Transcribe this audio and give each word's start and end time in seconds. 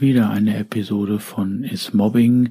wieder 0.00 0.30
eine 0.30 0.56
Episode 0.56 1.18
von 1.18 1.64
Is 1.64 1.94
Mobbing, 1.94 2.50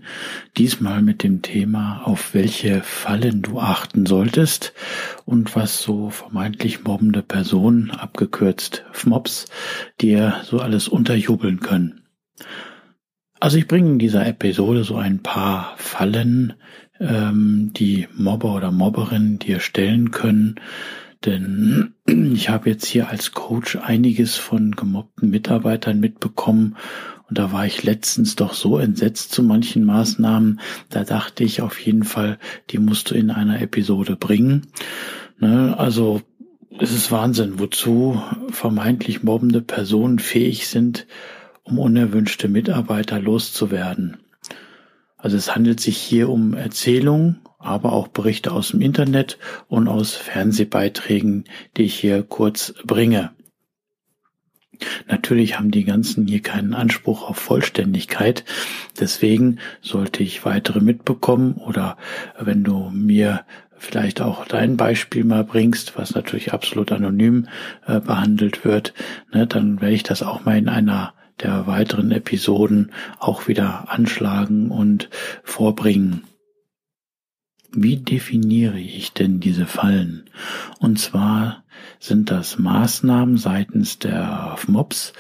diesmal 0.57 1.01
mit 1.01 1.23
dem 1.23 1.41
Thema, 1.41 2.01
auf 2.03 2.33
welche 2.33 2.81
Fallen 2.81 3.41
du 3.41 3.59
achten 3.59 4.05
solltest 4.05 4.73
und 5.25 5.55
was 5.55 5.81
so 5.81 6.09
vermeintlich 6.09 6.83
mobbende 6.83 7.21
Personen, 7.21 7.91
abgekürzt 7.91 8.85
FMOBs, 8.91 9.45
dir 10.01 10.41
so 10.43 10.59
alles 10.59 10.87
unterjubeln 10.87 11.59
können. 11.59 12.01
Also 13.39 13.57
ich 13.57 13.67
bringe 13.67 13.91
in 13.91 13.99
dieser 13.99 14.25
Episode 14.25 14.83
so 14.83 14.95
ein 14.95 15.21
paar 15.21 15.73
Fallen, 15.77 16.53
ähm, 16.99 17.71
die 17.75 18.07
Mobber 18.13 18.55
oder 18.55 18.71
Mobberin 18.71 19.39
dir 19.39 19.59
stellen 19.59 20.11
können, 20.11 20.55
denn 21.25 21.93
ich 22.05 22.49
habe 22.49 22.69
jetzt 22.69 22.85
hier 22.85 23.09
als 23.09 23.31
Coach 23.31 23.77
einiges 23.77 24.35
von 24.35 24.71
gemobbten 24.71 25.29
Mitarbeitern 25.29 25.99
mitbekommen 25.99 26.75
und 27.27 27.37
da 27.39 27.51
war 27.51 27.65
ich 27.65 27.83
letztens 27.83 28.35
doch 28.35 28.53
so 28.53 28.77
entsetzt 28.77 29.31
zu 29.31 29.41
manchen 29.41 29.83
Maßnahmen, 29.83 30.59
da 30.89 31.03
dachte 31.03 31.43
ich 31.43 31.61
auf 31.61 31.79
jeden 31.79 32.03
Fall, 32.03 32.37
die 32.69 32.77
musst 32.77 33.09
du 33.09 33.15
in 33.15 33.31
einer 33.31 33.61
Episode 33.61 34.15
bringen. 34.15 34.67
Ne? 35.39 35.75
Also 35.77 36.21
es 36.77 36.91
ist 36.91 37.11
Wahnsinn, 37.11 37.57
wozu 37.57 38.21
vermeintlich 38.49 39.23
mobbende 39.23 39.61
Personen 39.61 40.19
fähig 40.19 40.67
sind, 40.67 41.07
um 41.63 41.79
unerwünschte 41.79 42.47
Mitarbeiter 42.47 43.19
loszuwerden. 43.19 44.17
Also 45.17 45.37
es 45.37 45.55
handelt 45.55 45.79
sich 45.79 45.97
hier 45.97 46.29
um 46.29 46.53
Erzählungen, 46.53 47.39
aber 47.65 47.93
auch 47.93 48.07
Berichte 48.07 48.51
aus 48.51 48.69
dem 48.69 48.81
Internet 48.81 49.37
und 49.67 49.87
aus 49.87 50.15
Fernsehbeiträgen, 50.15 51.45
die 51.77 51.83
ich 51.83 51.95
hier 51.95 52.23
kurz 52.23 52.73
bringe. 52.83 53.31
Natürlich 55.07 55.57
haben 55.57 55.71
die 55.71 55.85
ganzen 55.85 56.27
hier 56.27 56.41
keinen 56.41 56.73
Anspruch 56.73 57.27
auf 57.27 57.37
Vollständigkeit. 57.37 58.43
Deswegen 58.99 59.59
sollte 59.81 60.23
ich 60.23 60.45
weitere 60.45 60.81
mitbekommen 60.81 61.53
oder 61.53 61.97
wenn 62.39 62.63
du 62.63 62.89
mir 62.93 63.45
vielleicht 63.77 64.21
auch 64.21 64.45
dein 64.45 64.77
Beispiel 64.77 65.23
mal 65.23 65.43
bringst, 65.43 65.97
was 65.97 66.15
natürlich 66.15 66.53
absolut 66.53 66.91
anonym 66.91 67.47
äh, 67.85 67.99
behandelt 67.99 68.65
wird, 68.65 68.93
ne, 69.33 69.47
dann 69.47 69.81
werde 69.81 69.95
ich 69.95 70.03
das 70.03 70.23
auch 70.23 70.45
mal 70.45 70.57
in 70.57 70.69
einer 70.69 71.13
der 71.41 71.67
weiteren 71.67 72.11
Episoden 72.11 72.91
auch 73.19 73.47
wieder 73.47 73.85
anschlagen 73.89 74.71
und 74.71 75.09
vorbringen. 75.43 76.23
Wie 77.75 77.97
definiere 77.97 78.79
ich 78.79 79.13
denn 79.13 79.39
diese 79.39 79.65
Fallen? 79.65 80.23
Und 80.79 80.97
zwar 80.97 81.63
sind 81.99 82.31
das 82.31 82.57
Maßnahmen 82.57 83.37
seitens 83.37 83.99
der 83.99 84.57
Mobs, 84.67 85.13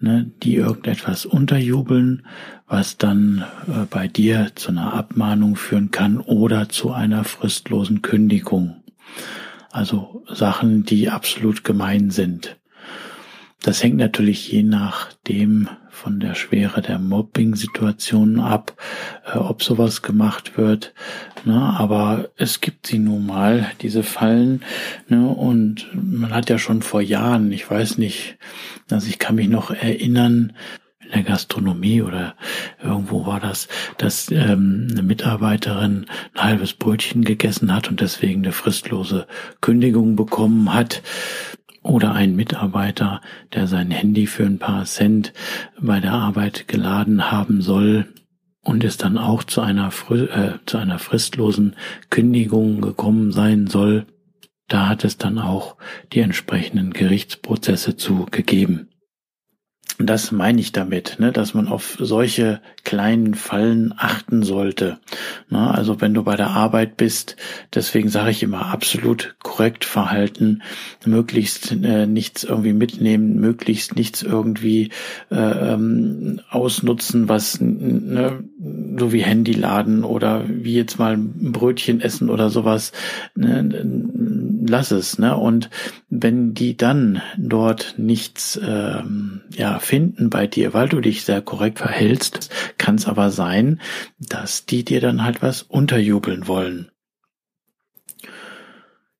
ne, 0.00 0.30
die 0.42 0.56
irgendetwas 0.56 1.24
unterjubeln, 1.26 2.26
was 2.66 2.98
dann 2.98 3.44
äh, 3.68 3.86
bei 3.88 4.08
dir 4.08 4.52
zu 4.54 4.70
einer 4.70 4.92
Abmahnung 4.92 5.56
führen 5.56 5.90
kann 5.90 6.18
oder 6.18 6.68
zu 6.68 6.92
einer 6.92 7.24
fristlosen 7.24 8.02
Kündigung. 8.02 8.82
Also 9.70 10.24
Sachen, 10.28 10.84
die 10.84 11.10
absolut 11.10 11.64
gemein 11.64 12.10
sind. 12.10 12.59
Das 13.62 13.82
hängt 13.82 13.96
natürlich 13.96 14.50
je 14.50 14.62
nachdem 14.62 15.68
von 15.90 16.18
der 16.18 16.34
Schwere 16.34 16.80
der 16.80 16.98
Mobbing-Situationen 16.98 18.40
ab, 18.40 18.74
äh, 19.26 19.36
ob 19.36 19.62
sowas 19.62 20.00
gemacht 20.00 20.56
wird. 20.56 20.94
Ne? 21.44 21.60
Aber 21.60 22.30
es 22.36 22.62
gibt 22.62 22.86
sie 22.86 22.98
nun 22.98 23.26
mal, 23.26 23.70
diese 23.82 24.02
Fallen. 24.02 24.62
Ne? 25.08 25.28
Und 25.28 25.88
man 25.92 26.32
hat 26.32 26.48
ja 26.48 26.58
schon 26.58 26.80
vor 26.80 27.02
Jahren, 27.02 27.52
ich 27.52 27.70
weiß 27.70 27.98
nicht, 27.98 28.38
also 28.90 29.08
ich 29.08 29.18
kann 29.18 29.34
mich 29.34 29.48
noch 29.48 29.70
erinnern, 29.70 30.54
in 31.00 31.10
der 31.12 31.22
Gastronomie 31.24 32.02
oder 32.02 32.36
irgendwo 32.82 33.26
war 33.26 33.40
das, 33.40 33.66
dass 33.98 34.30
ähm, 34.30 34.86
eine 34.90 35.02
Mitarbeiterin 35.02 36.06
ein 36.34 36.40
halbes 36.40 36.72
Brötchen 36.72 37.24
gegessen 37.24 37.74
hat 37.74 37.88
und 37.88 38.00
deswegen 38.00 38.44
eine 38.44 38.52
fristlose 38.52 39.26
Kündigung 39.60 40.14
bekommen 40.14 40.72
hat 40.72 41.02
oder 41.82 42.12
ein 42.12 42.36
Mitarbeiter, 42.36 43.20
der 43.54 43.66
sein 43.66 43.90
Handy 43.90 44.26
für 44.26 44.44
ein 44.44 44.58
paar 44.58 44.84
Cent 44.84 45.32
bei 45.80 46.00
der 46.00 46.12
Arbeit 46.12 46.68
geladen 46.68 47.30
haben 47.30 47.62
soll 47.62 48.06
und 48.62 48.84
es 48.84 48.96
dann 48.96 49.16
auch 49.16 49.44
zu 49.44 49.60
einer, 49.60 49.90
äh, 50.10 50.58
zu 50.66 50.78
einer 50.78 50.98
fristlosen 50.98 51.76
Kündigung 52.10 52.80
gekommen 52.80 53.32
sein 53.32 53.66
soll, 53.66 54.06
da 54.68 54.88
hat 54.88 55.04
es 55.04 55.18
dann 55.18 55.38
auch 55.38 55.76
die 56.12 56.20
entsprechenden 56.20 56.92
Gerichtsprozesse 56.92 57.96
zu 57.96 58.26
gegeben. 58.30 58.88
Das 60.02 60.32
meine 60.32 60.60
ich 60.60 60.72
damit, 60.72 61.16
ne, 61.18 61.30
dass 61.30 61.52
man 61.52 61.68
auf 61.68 61.98
solche 62.00 62.60
kleinen 62.84 63.34
Fallen 63.34 63.92
achten 63.96 64.42
sollte. 64.42 64.98
Na, 65.48 65.72
also 65.72 66.00
wenn 66.00 66.14
du 66.14 66.22
bei 66.22 66.36
der 66.36 66.50
Arbeit 66.50 66.96
bist, 66.96 67.36
deswegen 67.74 68.08
sage 68.08 68.30
ich 68.30 68.42
immer 68.42 68.66
absolut 68.66 69.36
korrekt 69.42 69.84
verhalten, 69.84 70.62
möglichst 71.04 71.72
äh, 71.72 72.06
nichts 72.06 72.44
irgendwie 72.44 72.72
mitnehmen, 72.72 73.38
möglichst 73.40 73.94
nichts 73.96 74.22
irgendwie 74.22 74.90
äh, 75.30 75.36
ähm, 75.36 76.40
ausnutzen, 76.48 77.28
was 77.28 77.60
ne, 77.60 78.42
so 78.98 79.12
wie 79.12 79.22
Handy 79.22 79.52
laden 79.52 80.04
oder 80.04 80.44
wie 80.48 80.74
jetzt 80.74 80.98
mal 80.98 81.14
ein 81.14 81.52
Brötchen 81.52 82.00
essen 82.00 82.30
oder 82.30 82.48
sowas. 82.48 82.92
Ne, 83.34 83.68
lass 84.66 84.90
es. 84.90 85.18
Ne? 85.18 85.36
Und 85.36 85.70
wenn 86.08 86.54
die 86.54 86.76
dann 86.76 87.22
dort 87.36 87.94
nichts 87.96 88.60
ähm, 88.62 89.42
ja, 89.54 89.78
finden 89.78 90.30
bei 90.30 90.46
dir, 90.46 90.74
weil 90.74 90.88
du 90.88 91.00
dich 91.00 91.24
sehr 91.24 91.42
korrekt 91.42 91.78
verhältst, 91.78 92.50
kann 92.78 92.96
es 92.96 93.06
aber 93.06 93.30
sein, 93.30 93.80
dass 94.18 94.66
die 94.66 94.84
dir 94.84 95.00
dann 95.00 95.24
halt 95.24 95.42
was 95.42 95.62
unterjubeln 95.62 96.46
wollen. 96.46 96.90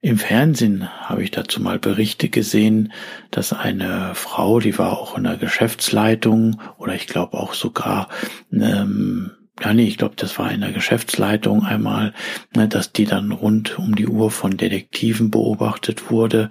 Im 0.03 0.17
Fernsehen 0.17 0.89
habe 0.89 1.23
ich 1.23 1.31
dazu 1.31 1.61
mal 1.61 1.79
Berichte 1.79 2.31
gesehen, 2.31 2.91
dass 3.31 3.53
eine 3.53 4.15
Frau, 4.15 4.59
die 4.59 4.79
war 4.79 4.99
auch 4.99 5.19
in 5.19 5.25
der 5.25 5.37
Geschäftsleitung 5.37 6.59
oder 6.79 6.95
ich 6.95 7.07
glaube 7.07 7.37
auch 7.37 7.53
sogar 7.53 8.09
ähm, 8.51 9.33
ja 9.61 9.73
nee, 9.75 9.87
ich 9.87 9.99
glaube, 9.99 10.15
das 10.17 10.39
war 10.39 10.51
in 10.51 10.61
der 10.61 10.73
Geschäftsleitung 10.73 11.65
einmal, 11.65 12.15
ne, 12.57 12.69
dass 12.69 12.93
die 12.93 13.05
dann 13.05 13.31
rund 13.33 13.79
um 13.79 13.95
die 13.95 14.07
Uhr 14.07 14.31
von 14.31 14.57
Detektiven 14.57 15.31
beobachtet 15.31 16.11
wurde, 16.11 16.51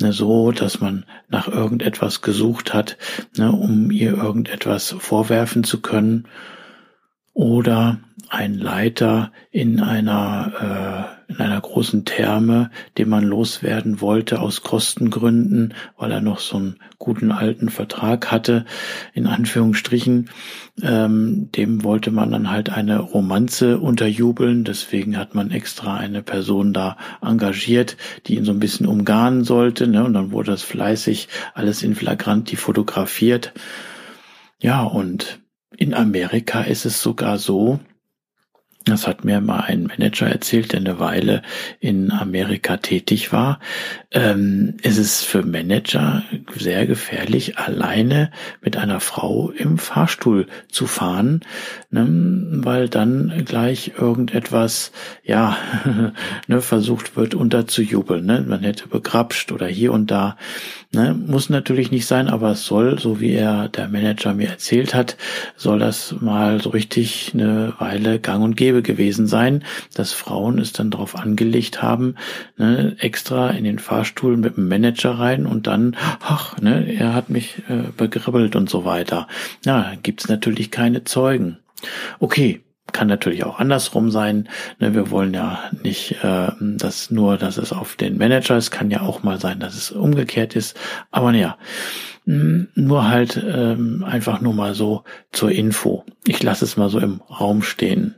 ne, 0.00 0.12
so, 0.12 0.52
dass 0.52 0.80
man 0.80 1.04
nach 1.28 1.48
irgendetwas 1.48 2.20
gesucht 2.20 2.74
hat, 2.74 2.98
ne, 3.36 3.52
um 3.52 3.90
ihr 3.90 4.14
irgendetwas 4.14 4.94
vorwerfen 4.98 5.64
zu 5.64 5.80
können. 5.80 6.26
Oder 7.32 8.00
ein 8.30 8.54
Leiter 8.54 9.32
in 9.50 9.80
einer, 9.80 11.16
äh, 11.28 11.32
in 11.32 11.40
einer 11.40 11.60
großen 11.60 12.04
Therme, 12.04 12.70
den 12.96 13.08
man 13.08 13.24
loswerden 13.24 14.00
wollte 14.00 14.40
aus 14.40 14.62
Kostengründen, 14.62 15.74
weil 15.96 16.12
er 16.12 16.20
noch 16.20 16.38
so 16.38 16.56
einen 16.56 16.76
guten 16.98 17.32
alten 17.32 17.68
Vertrag 17.68 18.30
hatte, 18.30 18.64
in 19.14 19.26
Anführungsstrichen. 19.26 20.30
Ähm, 20.82 21.50
dem 21.52 21.84
wollte 21.84 22.10
man 22.10 22.30
dann 22.30 22.50
halt 22.50 22.70
eine 22.70 22.98
Romanze 22.98 23.78
unterjubeln. 23.78 24.64
Deswegen 24.64 25.16
hat 25.16 25.34
man 25.34 25.50
extra 25.50 25.96
eine 25.96 26.22
Person 26.22 26.72
da 26.72 26.96
engagiert, 27.22 27.96
die 28.26 28.36
ihn 28.36 28.44
so 28.44 28.52
ein 28.52 28.60
bisschen 28.60 28.86
umgarnen 28.86 29.44
sollte. 29.44 29.86
Ne? 29.86 30.04
Und 30.04 30.14
dann 30.14 30.32
wurde 30.32 30.52
das 30.52 30.62
fleißig 30.62 31.28
alles 31.54 31.82
in 31.82 31.94
Flagranti 31.94 32.56
fotografiert. 32.56 33.52
Ja, 34.60 34.82
und 34.82 35.40
in 35.76 35.94
Amerika 35.94 36.62
ist 36.62 36.84
es 36.84 37.00
sogar 37.00 37.38
so, 37.38 37.78
Das 38.88 39.06
hat 39.06 39.24
mir 39.24 39.40
mal 39.40 39.60
ein 39.60 39.84
Manager 39.84 40.28
erzählt, 40.28 40.72
der 40.72 40.80
eine 40.80 40.98
Weile 40.98 41.42
in 41.78 42.10
Amerika 42.10 42.78
tätig 42.78 43.32
war. 43.32 43.60
Ähm, 44.10 44.78
es 44.82 44.96
ist 44.96 45.24
für 45.24 45.42
Manager 45.42 46.22
sehr 46.56 46.86
gefährlich, 46.86 47.58
alleine 47.58 48.30
mit 48.62 48.78
einer 48.78 49.00
Frau 49.00 49.50
im 49.50 49.76
Fahrstuhl 49.76 50.46
zu 50.70 50.86
fahren, 50.86 51.42
ne, 51.90 52.06
weil 52.64 52.88
dann 52.88 53.44
gleich 53.44 53.92
irgendetwas, 53.98 54.92
ja, 55.24 55.58
ne, 56.46 56.62
versucht 56.62 57.16
wird 57.16 57.34
unterzujubeln. 57.34 58.24
Ne? 58.24 58.46
Man 58.48 58.60
hätte 58.60 58.88
begrapscht 58.88 59.52
oder 59.52 59.66
hier 59.66 59.92
und 59.92 60.10
da. 60.10 60.38
Ne? 60.90 61.12
Muss 61.12 61.50
natürlich 61.50 61.90
nicht 61.90 62.06
sein, 62.06 62.28
aber 62.28 62.52
es 62.52 62.64
soll, 62.64 62.98
so 62.98 63.20
wie 63.20 63.34
er 63.34 63.68
der 63.68 63.88
Manager 63.88 64.32
mir 64.32 64.48
erzählt 64.48 64.94
hat, 64.94 65.18
soll 65.54 65.80
das 65.80 66.14
mal 66.18 66.62
so 66.62 66.70
richtig 66.70 67.32
eine 67.34 67.74
Weile 67.78 68.20
gang 68.20 68.42
und 68.42 68.56
gäbe 68.56 68.80
gewesen 68.80 69.26
sein, 69.26 69.64
dass 69.92 70.14
Frauen 70.14 70.58
es 70.58 70.72
dann 70.72 70.90
darauf 70.90 71.14
angelegt 71.14 71.82
haben, 71.82 72.14
ne, 72.56 72.96
extra 73.00 73.50
in 73.50 73.64
den 73.64 73.78
Fahrstuhl 73.78 73.97
mit 74.36 74.56
dem 74.56 74.68
Manager 74.68 75.18
rein 75.18 75.46
und 75.46 75.66
dann, 75.66 75.96
ach, 76.20 76.58
ne, 76.60 76.92
er 76.92 77.14
hat 77.14 77.30
mich 77.30 77.62
äh, 77.68 77.90
begribbelt 77.96 78.56
und 78.56 78.68
so 78.68 78.84
weiter. 78.84 79.28
Ja, 79.64 79.92
gibt's 80.02 80.28
natürlich 80.28 80.70
keine 80.70 81.04
Zeugen. 81.04 81.58
Okay, 82.18 82.62
kann 82.92 83.08
natürlich 83.08 83.44
auch 83.44 83.58
andersrum 83.58 84.10
sein. 84.10 84.48
Ne, 84.78 84.94
wir 84.94 85.10
wollen 85.10 85.34
ja 85.34 85.70
nicht, 85.82 86.22
äh, 86.22 86.48
dass 86.60 87.10
nur, 87.10 87.36
dass 87.36 87.58
es 87.58 87.72
auf 87.72 87.96
den 87.96 88.18
Manager 88.18 88.56
ist. 88.56 88.70
Kann 88.70 88.90
ja 88.90 89.02
auch 89.02 89.22
mal 89.22 89.40
sein, 89.40 89.60
dass 89.60 89.74
es 89.74 89.90
umgekehrt 89.90 90.56
ist. 90.56 90.78
Aber 91.10 91.32
naja, 91.32 91.56
nur 92.24 93.08
halt 93.08 93.42
ähm, 93.42 94.04
einfach 94.04 94.40
nur 94.40 94.52
mal 94.52 94.74
so 94.74 95.04
zur 95.32 95.50
Info. 95.50 96.04
Ich 96.26 96.42
lasse 96.42 96.64
es 96.64 96.76
mal 96.76 96.90
so 96.90 96.98
im 96.98 97.22
Raum 97.22 97.62
stehen. 97.62 98.16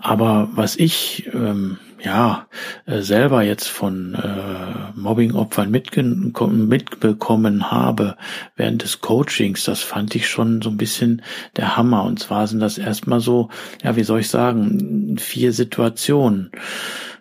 Aber 0.00 0.50
was 0.52 0.76
ich 0.76 1.28
ähm, 1.32 1.78
ja 2.06 2.46
äh, 2.86 3.00
selber 3.00 3.42
jetzt 3.42 3.66
von 3.66 4.14
äh, 4.14 4.98
Mobbing-Opfern 4.98 5.70
mitbekommen 5.70 7.70
habe 7.70 8.16
während 8.54 8.84
des 8.84 9.00
Coachings, 9.00 9.64
das 9.64 9.80
fand 9.80 10.14
ich 10.14 10.28
schon 10.28 10.62
so 10.62 10.70
ein 10.70 10.76
bisschen 10.76 11.22
der 11.56 11.76
Hammer. 11.76 12.04
Und 12.04 12.20
zwar 12.20 12.46
sind 12.46 12.60
das 12.60 12.78
erstmal 12.78 13.20
so, 13.20 13.50
ja, 13.82 13.96
wie 13.96 14.04
soll 14.04 14.20
ich 14.20 14.28
sagen, 14.28 15.16
vier 15.18 15.52
Situationen. 15.52 16.52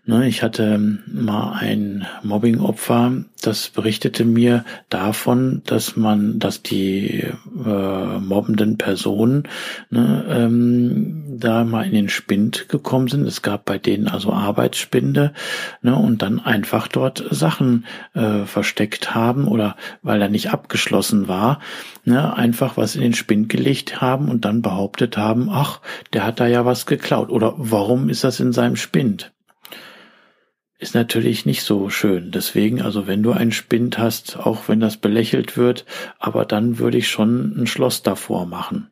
Ne, 0.07 0.27
ich 0.27 0.43
hatte 0.43 0.75
ähm, 0.75 0.99
mal 1.07 1.53
ein 1.53 2.05
Mobbing-Opfer, 2.21 3.23
das 3.41 3.69
berichtete 3.69 4.23
mir 4.23 4.63
davon, 4.89 5.63
dass 5.65 5.95
man, 5.95 6.37
dass 6.37 6.61
die 6.61 7.23
äh, 7.65 8.19
mobbenden 8.19 8.77
Personen 8.77 9.47
ne, 9.89 10.23
ähm, 10.29 11.23
da 11.39 11.63
mal 11.63 11.87
in 11.87 11.93
den 11.93 12.09
Spind 12.09 12.69
gekommen 12.69 13.07
sind. 13.07 13.25
Es 13.25 13.41
gab 13.41 13.65
bei 13.65 13.79
denen 13.79 14.07
also 14.07 14.31
Arbeitsspinde 14.31 15.33
ne, 15.81 15.95
und 15.95 16.21
dann 16.21 16.39
einfach 16.39 16.87
dort 16.87 17.25
Sachen 17.31 17.85
äh, 18.13 18.45
versteckt 18.45 19.15
haben 19.15 19.47
oder 19.47 19.75
weil 20.03 20.21
er 20.21 20.29
nicht 20.29 20.51
abgeschlossen 20.51 21.27
war, 21.27 21.61
ne, 22.03 22.37
einfach 22.37 22.77
was 22.77 22.95
in 22.95 23.01
den 23.01 23.15
Spind 23.15 23.49
gelegt 23.49 24.01
haben 24.01 24.29
und 24.29 24.45
dann 24.45 24.61
behauptet 24.61 25.17
haben, 25.17 25.49
ach, 25.49 25.81
der 26.13 26.27
hat 26.27 26.39
da 26.39 26.45
ja 26.45 26.63
was 26.63 26.85
geklaut 26.85 27.31
oder 27.31 27.55
warum 27.57 28.07
ist 28.07 28.23
das 28.23 28.39
in 28.39 28.53
seinem 28.53 28.75
Spind? 28.75 29.31
Ist 30.77 30.95
natürlich 30.95 31.45
nicht 31.45 31.63
so 31.63 31.89
schön. 31.89 32.31
Deswegen, 32.31 32.81
also 32.81 33.07
wenn 33.07 33.23
du 33.23 33.31
einen 33.31 33.51
Spind 33.51 33.97
hast, 33.97 34.37
auch 34.37 34.67
wenn 34.67 34.79
das 34.79 34.97
belächelt 34.97 35.57
wird, 35.57 35.85
aber 36.19 36.45
dann 36.45 36.79
würde 36.79 36.97
ich 36.97 37.07
schon 37.07 37.55
ein 37.57 37.67
Schloss 37.67 38.03
davor 38.03 38.45
machen. 38.45 38.89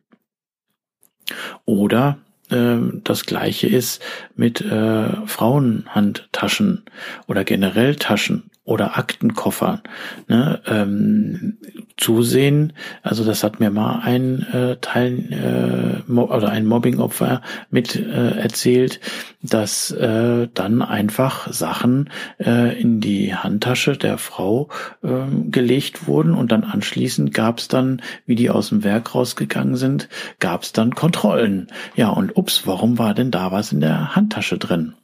Oder 1.64 2.18
äh, 2.50 2.76
das 3.04 3.26
gleiche 3.26 3.66
ist 3.66 4.02
mit 4.34 4.60
äh, 4.60 5.26
Frauenhandtaschen 5.26 6.84
oder 7.26 7.44
generell 7.44 7.96
Taschen 7.96 8.50
oder 8.64 8.96
Aktenkoffern. 8.96 9.82
Ne, 10.28 10.60
ähm, 10.66 11.58
zusehen, 11.96 12.72
also 13.02 13.24
das 13.24 13.44
hat 13.44 13.60
mir 13.60 13.70
mal 13.70 14.00
ein 14.02 14.42
äh, 14.52 14.76
Teil 14.80 16.02
äh, 16.08 16.10
oder 16.10 16.48
ein 16.48 16.66
Mobbingopfer 16.66 17.42
mit 17.70 17.94
äh, 17.94 18.38
erzählt, 18.38 19.00
dass 19.42 19.90
äh, 19.90 20.48
dann 20.52 20.82
einfach 20.82 21.52
Sachen 21.52 22.10
äh, 22.38 22.80
in 22.80 23.00
die 23.00 23.34
Handtasche 23.34 23.96
der 23.96 24.16
Frau 24.16 24.70
äh, 25.02 25.26
gelegt 25.50 26.08
wurden 26.08 26.34
und 26.34 26.50
dann 26.50 26.64
anschließend 26.64 27.34
gab 27.34 27.58
es 27.58 27.68
dann, 27.68 28.00
wie 28.24 28.34
die 28.34 28.50
aus 28.50 28.70
dem 28.70 28.82
Werk 28.82 29.14
rausgegangen 29.14 29.76
sind, 29.76 30.08
gab 30.40 30.62
es 30.62 30.72
dann 30.72 30.94
Kontrollen. 30.94 31.68
Ja 31.96 32.08
und 32.08 32.36
ups, 32.36 32.66
warum 32.66 32.98
war 32.98 33.14
denn 33.14 33.30
da 33.30 33.52
was 33.52 33.72
in 33.72 33.80
der 33.80 34.16
Handtasche 34.16 34.56
drin? 34.56 34.94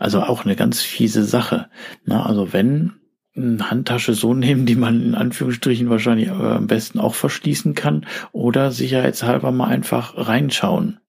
Also 0.00 0.22
auch 0.22 0.46
eine 0.46 0.56
ganz 0.56 0.80
fiese 0.80 1.24
Sache. 1.24 1.68
Na, 2.06 2.24
also 2.24 2.54
wenn 2.54 2.94
eine 3.36 3.70
Handtasche 3.70 4.14
so 4.14 4.32
nehmen, 4.32 4.64
die 4.64 4.74
man 4.74 5.02
in 5.02 5.14
Anführungsstrichen 5.14 5.90
wahrscheinlich 5.90 6.28
äh, 6.28 6.32
am 6.32 6.66
besten 6.66 6.98
auch 6.98 7.14
verschließen 7.14 7.74
kann 7.74 8.06
oder 8.32 8.72
sicherheitshalber 8.72 9.52
mal 9.52 9.68
einfach 9.68 10.14
reinschauen. 10.16 11.00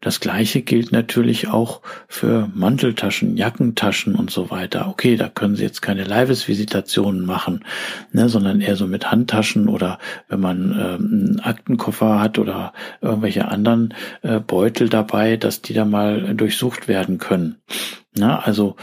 Das 0.00 0.20
gleiche 0.20 0.62
gilt 0.62 0.92
natürlich 0.92 1.48
auch 1.48 1.82
für 2.08 2.48
Manteltaschen, 2.54 3.36
Jackentaschen 3.36 4.14
und 4.14 4.30
so 4.30 4.50
weiter. 4.50 4.88
Okay, 4.88 5.16
da 5.16 5.28
können 5.28 5.56
Sie 5.56 5.62
jetzt 5.62 5.82
keine 5.82 6.04
Leibesvisitationen 6.04 7.26
machen, 7.26 7.64
ne, 8.12 8.28
sondern 8.28 8.60
eher 8.60 8.76
so 8.76 8.86
mit 8.86 9.10
Handtaschen 9.10 9.68
oder 9.68 9.98
wenn 10.28 10.40
man 10.40 10.72
ähm, 10.72 10.78
einen 10.78 11.40
Aktenkoffer 11.40 12.18
hat 12.18 12.38
oder 12.38 12.72
irgendwelche 13.02 13.48
anderen 13.48 13.94
äh, 14.22 14.40
Beutel 14.40 14.88
dabei, 14.88 15.36
dass 15.36 15.60
die 15.60 15.74
da 15.74 15.84
mal 15.84 16.34
durchsucht 16.34 16.88
werden 16.88 17.18
können. 17.18 17.56
Na, 18.16 18.38
also 18.38 18.76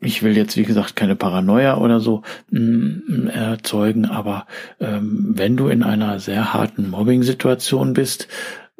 ich 0.00 0.22
will 0.22 0.36
jetzt, 0.36 0.56
wie 0.56 0.64
gesagt, 0.64 0.96
keine 0.96 1.16
Paranoia 1.16 1.78
oder 1.78 2.00
so 2.00 2.22
mm, 2.50 3.28
erzeugen, 3.28 4.04
aber 4.04 4.46
ähm, 4.80 5.32
wenn 5.34 5.56
du 5.56 5.68
in 5.68 5.82
einer 5.82 6.18
sehr 6.20 6.52
harten 6.52 6.90
Mobbing-Situation 6.90 7.94
bist, 7.94 8.28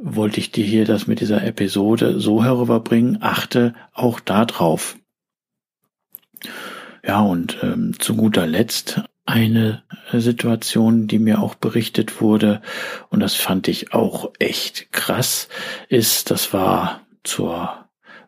wollte 0.04 0.38
ich 0.38 0.52
dir 0.52 0.64
hier 0.64 0.84
das 0.84 1.06
mit 1.06 1.20
dieser 1.20 1.42
Episode 1.44 2.20
so 2.20 2.44
herüberbringen, 2.44 3.18
achte 3.22 3.74
auch 3.94 4.20
da 4.20 4.44
drauf. 4.44 4.96
Ja, 7.02 7.20
und 7.20 7.56
ähm, 7.62 7.98
zu 7.98 8.14
guter 8.14 8.46
Letzt 8.46 9.00
eine 9.24 9.82
Situation, 10.12 11.06
die 11.06 11.18
mir 11.18 11.40
auch 11.40 11.54
berichtet 11.54 12.20
wurde, 12.20 12.60
und 13.08 13.20
das 13.20 13.34
fand 13.34 13.66
ich 13.66 13.94
auch 13.94 14.32
echt 14.38 14.92
krass, 14.92 15.48
ist, 15.88 16.30
das 16.30 16.52
war 16.52 17.00
zur 17.22 17.86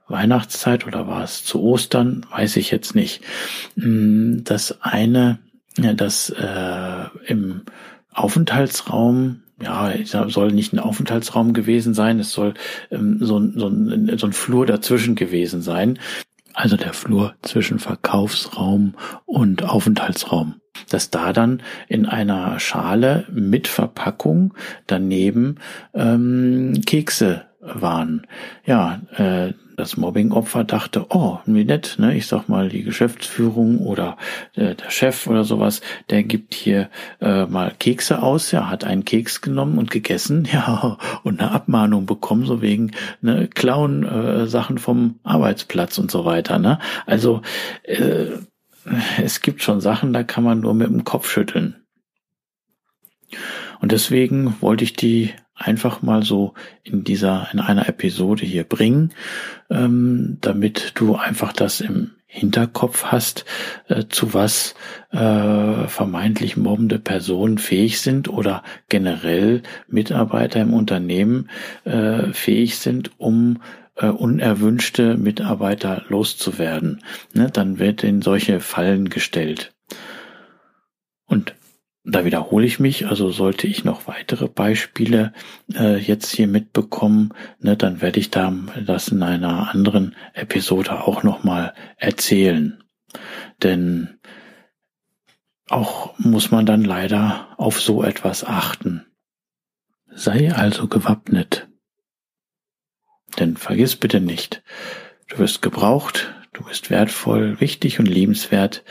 Weihnachtszeit 0.08 0.86
oder 0.86 1.06
war 1.06 1.24
es 1.24 1.44
zu 1.44 1.60
Ostern, 1.60 2.24
weiß 2.30 2.56
ich 2.56 2.70
jetzt 2.70 2.94
nicht. 2.94 3.22
Mm, 3.74 4.44
das 4.44 4.80
eine, 4.80 5.40
das 5.76 6.30
äh, 6.30 7.04
im 7.26 7.62
Aufenthaltsraum 8.14 9.42
ja, 9.60 9.92
ich 9.92 10.10
soll 10.10 10.52
nicht 10.52 10.72
ein 10.72 10.78
Aufenthaltsraum 10.78 11.54
gewesen 11.54 11.94
sein, 11.94 12.20
es 12.20 12.32
soll 12.32 12.54
ähm, 12.90 13.18
so, 13.20 13.40
so, 13.54 13.68
ein, 13.68 14.18
so 14.18 14.26
ein 14.26 14.32
Flur 14.32 14.66
dazwischen 14.66 15.14
gewesen 15.14 15.62
sein. 15.62 15.98
Also 16.52 16.76
der 16.76 16.94
Flur 16.94 17.34
zwischen 17.42 17.78
Verkaufsraum 17.78 18.94
und 19.24 19.62
Aufenthaltsraum. 19.64 20.56
Dass 20.90 21.10
da 21.10 21.32
dann 21.32 21.62
in 21.88 22.06
einer 22.06 22.58
Schale 22.60 23.26
mit 23.30 23.66
Verpackung 23.66 24.54
daneben 24.86 25.56
ähm, 25.94 26.82
Kekse 26.84 27.45
waren. 27.74 28.26
Ja, 28.64 29.00
äh, 29.16 29.52
das 29.76 29.98
Mobbing-Opfer 29.98 30.64
dachte, 30.64 31.06
oh, 31.10 31.38
wie 31.44 31.64
nett, 31.64 31.96
ne? 31.98 32.16
Ich 32.16 32.26
sag 32.26 32.48
mal, 32.48 32.70
die 32.70 32.82
Geschäftsführung 32.82 33.78
oder 33.78 34.16
äh, 34.54 34.74
der 34.74 34.90
Chef 34.90 35.26
oder 35.26 35.44
sowas, 35.44 35.82
der 36.08 36.22
gibt 36.22 36.54
hier 36.54 36.88
äh, 37.20 37.44
mal 37.44 37.72
Kekse 37.78 38.22
aus, 38.22 38.52
ja, 38.52 38.70
hat 38.70 38.84
einen 38.84 39.04
Keks 39.04 39.42
genommen 39.42 39.76
und 39.78 39.90
gegessen, 39.90 40.48
ja, 40.52 40.98
und 41.24 41.40
eine 41.40 41.50
Abmahnung 41.50 42.06
bekommen, 42.06 42.46
so 42.46 42.62
wegen 42.62 42.92
ne, 43.20 43.48
klauen 43.48 44.04
äh, 44.04 44.46
Sachen 44.46 44.78
vom 44.78 45.20
Arbeitsplatz 45.24 45.98
und 45.98 46.10
so 46.10 46.24
weiter, 46.24 46.58
ne? 46.58 46.78
Also 47.04 47.42
äh, 47.82 48.28
es 49.22 49.42
gibt 49.42 49.62
schon 49.62 49.80
Sachen, 49.80 50.12
da 50.12 50.22
kann 50.22 50.44
man 50.44 50.60
nur 50.60 50.74
mit 50.74 50.88
dem 50.88 51.04
Kopf 51.04 51.28
schütteln. 51.28 51.76
Und 53.80 53.92
deswegen 53.92 54.56
wollte 54.60 54.84
ich 54.84 54.94
die 54.94 55.34
einfach 55.56 56.02
mal 56.02 56.22
so 56.22 56.54
in 56.82 57.04
dieser, 57.04 57.48
in 57.52 57.60
einer 57.60 57.88
Episode 57.88 58.44
hier 58.44 58.64
bringen, 58.64 59.12
ähm, 59.70 60.38
damit 60.40 60.92
du 60.96 61.16
einfach 61.16 61.52
das 61.52 61.80
im 61.80 62.12
Hinterkopf 62.26 63.04
hast, 63.04 63.44
äh, 63.88 64.04
zu 64.08 64.34
was 64.34 64.74
äh, 65.10 65.88
vermeintlich 65.88 66.56
mobbende 66.56 66.98
Personen 66.98 67.56
fähig 67.56 68.00
sind 68.00 68.28
oder 68.28 68.62
generell 68.88 69.62
Mitarbeiter 69.88 70.60
im 70.60 70.74
Unternehmen 70.74 71.48
äh, 71.84 72.32
fähig 72.32 72.78
sind, 72.78 73.12
um 73.18 73.62
äh, 73.96 74.08
unerwünschte 74.08 75.16
Mitarbeiter 75.16 76.04
loszuwerden. 76.08 77.02
Ne, 77.32 77.50
dann 77.50 77.78
wird 77.78 78.04
in 78.04 78.20
solche 78.20 78.60
Fallen 78.60 79.08
gestellt. 79.08 79.72
Da 82.08 82.24
wiederhole 82.24 82.64
ich 82.64 82.78
mich, 82.78 83.08
also 83.08 83.32
sollte 83.32 83.66
ich 83.66 83.84
noch 83.84 84.06
weitere 84.06 84.46
Beispiele 84.46 85.32
äh, 85.74 85.96
jetzt 85.96 86.32
hier 86.32 86.46
mitbekommen, 86.46 87.34
ne, 87.58 87.76
dann 87.76 88.00
werde 88.00 88.20
ich 88.20 88.30
da 88.30 88.54
das 88.86 89.08
in 89.08 89.24
einer 89.24 89.74
anderen 89.74 90.14
Episode 90.32 91.02
auch 91.02 91.24
nochmal 91.24 91.74
erzählen. 91.96 92.80
Denn 93.60 94.20
auch 95.68 96.16
muss 96.20 96.52
man 96.52 96.64
dann 96.64 96.84
leider 96.84 97.48
auf 97.56 97.80
so 97.80 98.04
etwas 98.04 98.44
achten. 98.44 99.04
Sei 100.08 100.54
also 100.54 100.86
gewappnet. 100.86 101.66
Denn 103.40 103.56
vergiss 103.56 103.96
bitte 103.96 104.20
nicht, 104.20 104.62
du 105.26 105.38
wirst 105.38 105.60
gebraucht, 105.60 106.32
du 106.52 106.62
bist 106.62 106.88
wertvoll, 106.88 107.60
wichtig 107.60 107.98
und 107.98 108.06
liebenswert, 108.06 108.84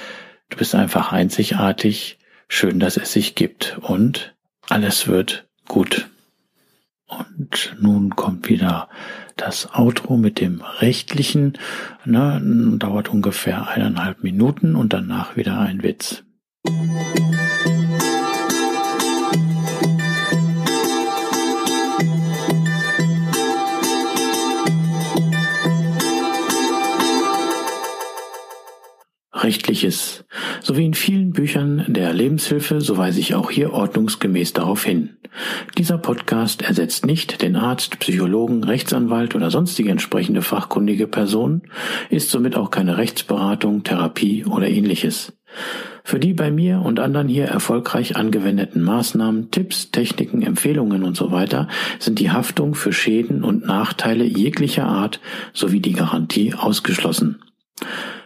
du 0.49 0.57
bist 0.57 0.75
einfach 0.75 1.13
einzigartig, 1.13 2.19
schön, 2.47 2.79
dass 2.79 2.97
es 2.97 3.11
sich 3.11 3.35
gibt 3.35 3.77
und 3.81 4.35
alles 4.69 5.07
wird 5.07 5.47
gut. 5.67 6.09
Und 7.07 7.75
nun 7.79 8.15
kommt 8.15 8.49
wieder 8.49 8.89
das 9.35 9.73
Outro 9.75 10.17
mit 10.17 10.39
dem 10.39 10.61
rechtlichen, 10.61 11.53
ne, 12.03 12.41
dauert 12.79 13.09
ungefähr 13.09 13.67
eineinhalb 13.67 14.23
Minuten 14.23 14.75
und 14.75 14.93
danach 14.93 15.35
wieder 15.35 15.59
ein 15.59 15.83
Witz. 15.83 16.23
Rechtliches. 29.31 30.24
So 30.67 30.75
wie 30.77 30.85
in 30.85 30.95
vielen 30.95 31.31
Büchern 31.31 31.85
der 31.87 32.11
Lebenshilfe, 32.11 32.81
so 32.81 32.97
weise 32.97 33.19
ich 33.19 33.35
auch 33.35 33.51
hier 33.51 33.71
ordnungsgemäß 33.71 34.53
darauf 34.53 34.83
hin. 34.83 35.11
Dieser 35.77 35.99
Podcast 35.99 36.63
ersetzt 36.63 37.05
nicht 37.05 37.43
den 37.43 37.55
Arzt, 37.55 37.99
Psychologen, 37.99 38.63
Rechtsanwalt 38.63 39.35
oder 39.35 39.51
sonstige 39.51 39.91
entsprechende 39.91 40.41
fachkundige 40.41 41.05
Person, 41.05 41.61
ist 42.09 42.31
somit 42.31 42.55
auch 42.55 42.71
keine 42.71 42.97
Rechtsberatung, 42.97 43.83
Therapie 43.83 44.43
oder 44.43 44.67
ähnliches. 44.67 45.33
Für 46.03 46.17
die 46.17 46.33
bei 46.33 46.49
mir 46.49 46.81
und 46.81 46.99
anderen 46.99 47.27
hier 47.27 47.45
erfolgreich 47.45 48.15
angewendeten 48.15 48.81
Maßnahmen, 48.81 49.51
Tipps, 49.51 49.91
Techniken, 49.91 50.41
Empfehlungen 50.41 51.03
und 51.03 51.15
so 51.15 51.31
sind 51.99 52.17
die 52.17 52.31
Haftung 52.31 52.73
für 52.73 52.91
Schäden 52.91 53.43
und 53.43 53.67
Nachteile 53.67 54.23
jeglicher 54.23 54.87
Art 54.87 55.19
sowie 55.53 55.79
die 55.79 55.93
Garantie 55.93 56.55
ausgeschlossen. 56.55 57.39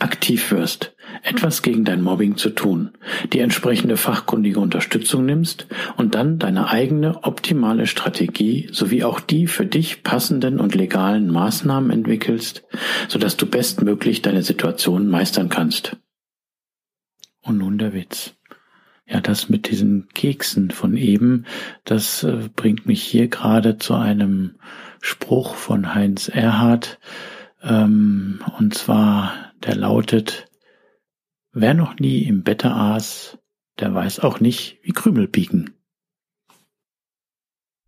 aktiv 0.00 0.50
wirst, 0.50 0.94
etwas 1.22 1.62
gegen 1.62 1.84
dein 1.84 2.02
Mobbing 2.02 2.36
zu 2.36 2.50
tun, 2.50 2.90
die 3.32 3.40
entsprechende 3.40 3.96
fachkundige 3.96 4.60
Unterstützung 4.60 5.24
nimmst 5.24 5.66
und 5.96 6.14
dann 6.14 6.38
deine 6.38 6.68
eigene 6.68 7.24
optimale 7.24 7.86
Strategie 7.86 8.68
sowie 8.72 9.04
auch 9.04 9.20
die 9.20 9.46
für 9.46 9.66
dich 9.66 10.02
passenden 10.02 10.58
und 10.58 10.74
legalen 10.74 11.28
Maßnahmen 11.30 11.90
entwickelst, 11.90 12.64
sodass 13.08 13.36
du 13.36 13.46
bestmöglich 13.46 14.22
deine 14.22 14.42
Situation 14.42 15.08
meistern 15.08 15.48
kannst. 15.48 15.96
Und 17.42 17.58
nun 17.58 17.78
der 17.78 17.94
Witz. 17.94 18.34
Ja, 19.06 19.20
das 19.20 19.48
mit 19.48 19.68
diesen 19.68 20.08
Keksen 20.14 20.70
von 20.70 20.96
eben, 20.96 21.44
das 21.84 22.22
äh, 22.22 22.48
bringt 22.54 22.86
mich 22.86 23.02
hier 23.02 23.26
gerade 23.26 23.76
zu 23.76 23.94
einem 23.94 24.54
Spruch 25.00 25.56
von 25.56 25.94
Heinz 25.94 26.28
Erhardt, 26.28 27.00
ähm, 27.62 28.40
und 28.58 28.74
zwar 28.74 29.49
der 29.64 29.76
lautet, 29.76 30.46
wer 31.52 31.74
noch 31.74 31.98
nie 31.98 32.24
im 32.24 32.42
Bette 32.42 32.70
aß, 32.70 33.38
der 33.78 33.94
weiß 33.94 34.20
auch 34.20 34.40
nicht, 34.40 34.78
wie 34.82 34.92
Krümel 34.92 35.28
biegen. 35.28 35.79